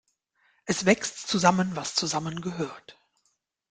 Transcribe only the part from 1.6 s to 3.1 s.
was zusammengehört.